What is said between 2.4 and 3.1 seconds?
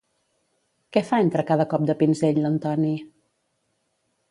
l'Antoni?